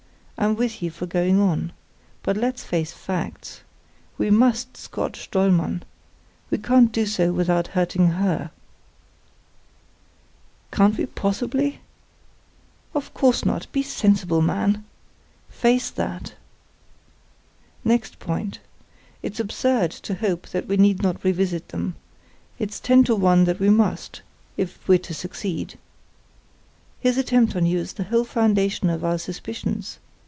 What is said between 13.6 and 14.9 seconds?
be sensible, man.